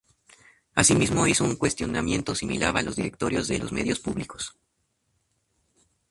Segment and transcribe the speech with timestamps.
[0.73, 4.57] Asimismo, hizo un cuestionamiento similar a los directorios de los medios públicos.